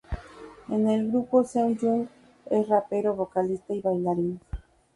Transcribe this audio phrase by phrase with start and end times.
[0.67, 2.09] En el grupo Seung-jun
[2.49, 4.39] es rapero, vocalista y bailarín.